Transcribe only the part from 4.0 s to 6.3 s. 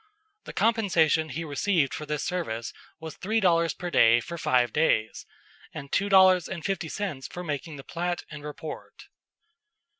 for five days, and two